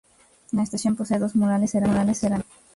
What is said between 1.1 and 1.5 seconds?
dos